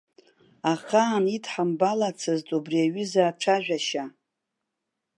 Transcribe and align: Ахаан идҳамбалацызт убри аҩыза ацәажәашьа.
Ахаан 0.71 1.25
идҳамбалацызт 1.35 2.47
убри 2.57 2.77
аҩыза 2.85 3.23
ацәажәашьа. 3.29 4.05